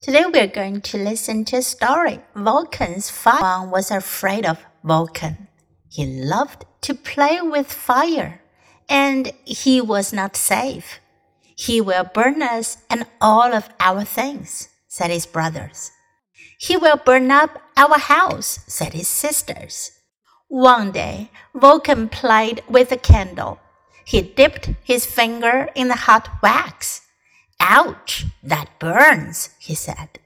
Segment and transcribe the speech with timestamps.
[0.00, 2.20] Today we're going to listen to a story.
[2.32, 5.48] Vulcan's father was afraid of Vulcan.
[5.90, 8.40] He loved to play with fire,
[8.88, 11.00] and he was not safe.
[11.56, 15.90] He will burn us and all of our things, said his brothers.
[16.60, 19.90] He will burn up our house, said his sisters.
[20.46, 23.58] One day, Vulcan played with a candle.
[24.04, 27.00] He dipped his finger in the hot wax.
[27.60, 30.18] Ouch, that burns, he said.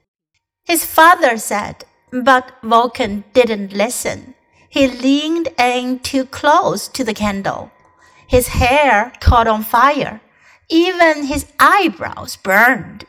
[0.63, 4.35] His father said, but Vulcan didn't listen.
[4.69, 7.71] He leaned in too close to the candle.
[8.27, 10.21] His hair caught on fire.
[10.69, 13.05] Even his eyebrows burned.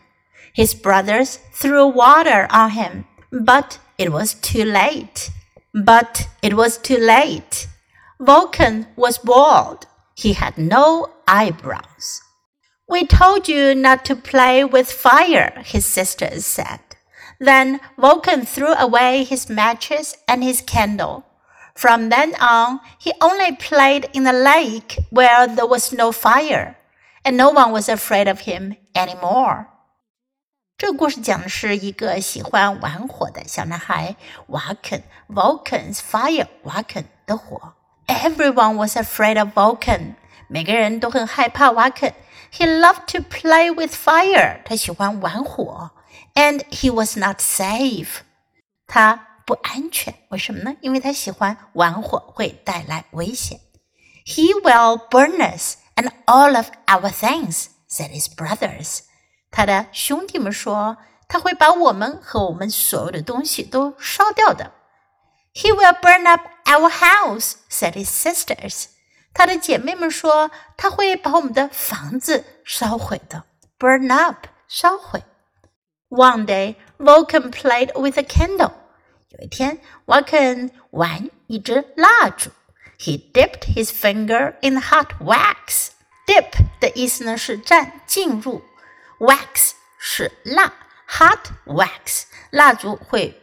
[0.52, 5.30] His brothers threw water on him, but it was too late.
[5.74, 7.66] But it was too late.
[8.20, 9.86] Vulcan was bald.
[10.14, 12.22] He had no eyebrows.
[12.87, 16.79] We told you not to play with fire, his sisters said.
[17.39, 21.23] Then Vulcan threw away his matches and his candle.
[21.75, 26.75] From then on, he only played in the lake where there was no fire,
[27.23, 29.67] and no one was afraid of him anymore.
[30.77, 34.15] 这个故事讲的是一个喜欢玩火的小男孩
[34.47, 36.47] 瓦肯 （Vulcan's fire）。
[36.63, 37.73] 瓦肯的火。
[38.07, 40.15] Everyone was afraid of Vulcan。
[40.47, 42.13] 每个人都很害怕瓦肯。
[42.53, 44.61] He loved to play with fire。
[44.65, 45.91] 他喜欢玩火。
[46.35, 48.21] And he was not safe。
[48.87, 50.13] 他不安全。
[50.29, 50.75] 为什么呢？
[50.81, 53.59] 因为他喜欢玩火，会带来危险。
[54.25, 58.99] He will burn us and all of our things," said his brothers.
[59.49, 64.71] 他的兄弟们说，他会把我们和我们所有的东西都烧掉的。
[65.55, 68.85] He will burn up our house," said his sisters.
[69.34, 73.44] 她的姐妹们说，他会把我们的房子烧毁的
[73.78, 75.22] ，burn up，烧毁。
[76.08, 78.72] One day, Vulcan played with a candle.
[79.30, 82.50] 有一天，Vulcan 玩一支蜡烛。
[82.96, 85.88] He dipped his finger in hot wax.
[86.26, 88.62] Dip 的意思呢是蘸进入
[89.18, 90.72] ，wax 是蜡
[91.08, 93.42] ，hot wax 蜡烛会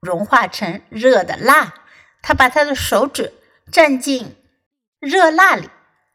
[0.00, 1.72] 融化成热的蜡。
[2.20, 3.32] 他把他的手指
[3.70, 4.36] 蘸进
[5.00, 5.68] 热辣里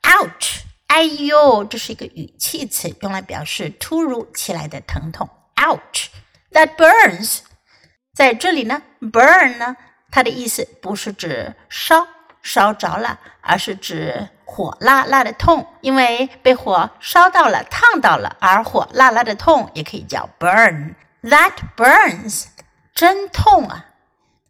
[0.04, 0.60] ，ouch！
[0.86, 5.28] 哎呦，这是一个语气词，用来表示突如其来的疼痛。
[5.56, 7.40] ouch！That burns！
[8.14, 9.76] 在这里呢，burn 呢，
[10.12, 12.08] 它的意思不是指烧
[12.44, 20.94] 烧着了，而是指火辣辣的痛，因为被火烧到了、烫到了，而火辣辣的痛也可以叫 burn。
[21.24, 22.46] That burns！
[22.94, 23.88] 真痛啊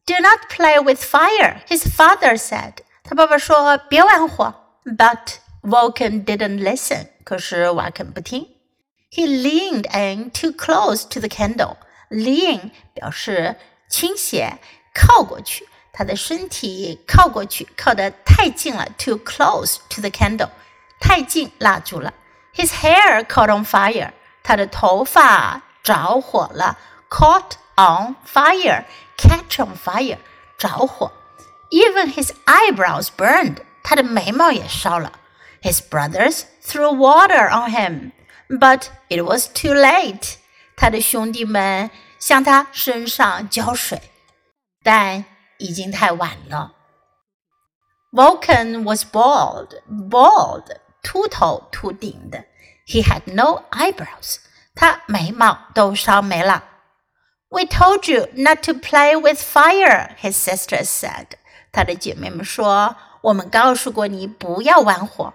[0.06, 2.74] ！Do not play with fire, his father said.
[3.05, 4.55] 他爸爸说：“别玩火。”
[4.85, 7.09] But Vulcan didn't listen.
[7.25, 8.49] 可是瓦肯不听。
[9.11, 11.77] He leaned in too close to the candle.
[12.09, 13.57] Lean 表示
[13.89, 14.59] 倾斜，
[14.95, 15.69] 靠过去。
[15.93, 20.49] 他的身体靠过去，靠得太近了，too close to the candle，
[21.01, 22.15] 太近蜡烛了。
[22.55, 24.13] His hair caught on fire.
[24.43, 26.79] 他的头发着火了，
[27.11, 30.19] caught on fire，catch on fire，
[30.57, 31.13] 着火。
[31.71, 33.59] even his eyebrows burned.
[33.83, 35.13] 他的眉毛也烧了。
[35.63, 38.13] His brothers threw water on him,
[38.49, 40.37] but it was too late.
[40.77, 44.01] 他的兄弟们向他身上浇水，
[44.83, 45.25] 但
[45.59, 46.75] 已经太晚了。
[48.13, 50.65] Vulcan was bald, bald，
[51.03, 52.45] 秃头秃顶的。
[52.87, 54.39] He had no eyebrows.
[54.75, 56.65] 他眉毛都烧没了。
[57.51, 61.27] We told you not to play with fire, his sisters said.
[61.75, 65.33] 她的姐妹们说：“我们告诉过你不要玩火。”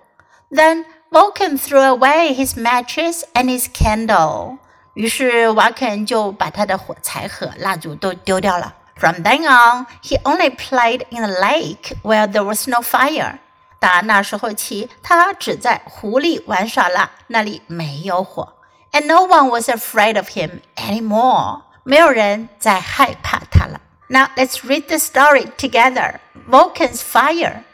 [0.51, 4.57] Then Vulcan threw away his matches and his candle.
[4.93, 8.75] 于是瓦肯就把他的火柴和蜡烛都丢掉了。
[8.95, 13.39] From then on, he only played in the lake where there was no fire.
[13.79, 18.53] 打那时候起，他只在湖里玩耍了，那里没有火。
[18.93, 21.63] And no one was afraid of him anymore.
[21.83, 23.81] 没有人再害怕他了。
[24.07, 26.15] Now let's read the story together.
[26.50, 27.64] Vulcan's fire.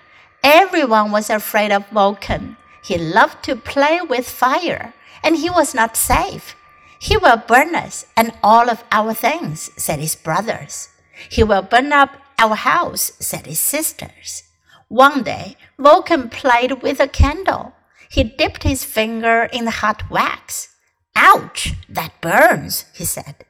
[0.44, 2.58] Everyone was afraid of Vulcan.
[2.84, 4.92] He loved to play with fire,
[5.24, 6.54] and he was not safe.
[7.00, 10.90] He will burn us and all of our things, said his brothers.
[11.30, 14.42] He will burn up our house, said his sisters.
[14.88, 17.72] One day, Vulcan played with a candle.
[18.10, 20.68] He dipped his finger in the hot wax.
[21.16, 23.46] Ouch, that burns, he said.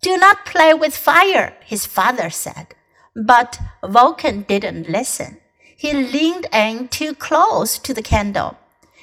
[0.00, 2.74] Do not play with fire, his father said.
[3.14, 5.38] But Vulcan didn't listen.
[5.76, 8.56] He leaned in too close to the candle.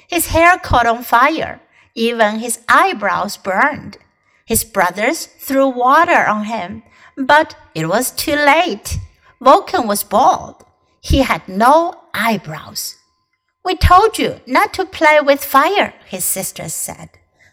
[0.08, 1.60] His hair caught on fire.
[1.94, 3.98] Even his eyebrows burned.
[4.46, 6.82] His brothers threw water on him,
[7.16, 8.98] but it was too late.
[9.40, 10.64] Vulcan was bald.
[11.00, 12.96] He had no eyebrows.
[13.64, 17.10] We told you not to play with fire, his sisters said.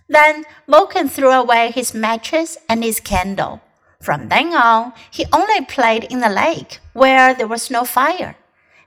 [0.07, 3.61] Then Vulcan threw away his matches and his candle.
[4.04, 8.34] From then on, he only played in the lake where there was no fire,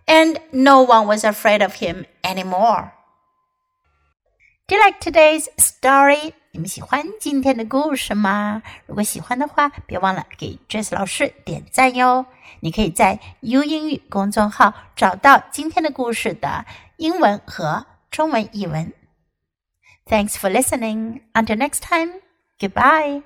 [0.07, 2.91] and no one was afraid of him anymore.
[4.67, 6.33] Do you like today's story?
[6.51, 8.63] 你们喜欢今天的故事吗？
[8.85, 12.25] 如果喜欢的话，别忘了给 Jess 老师点赞哟。
[12.61, 16.65] 你可以在 U 英语公众号找到今天的故事的
[16.97, 18.94] 英文和中文译文。
[20.05, 21.21] Thanks for listening.
[21.33, 22.21] Until next time.
[22.59, 23.23] Goodbye.